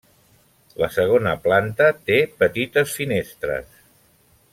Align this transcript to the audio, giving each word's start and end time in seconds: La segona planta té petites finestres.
La 0.83 0.87
segona 0.95 1.33
planta 1.43 1.89
té 2.07 2.17
petites 2.41 2.95
finestres. 3.01 3.69